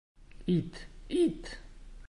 Ит, 0.55 0.73
ит! 1.21 1.43